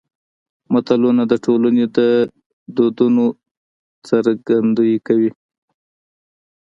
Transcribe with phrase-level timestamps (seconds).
[0.73, 1.99] متلونه د ټولنې د
[2.75, 3.25] دودونو
[4.07, 5.29] څرګندوی دي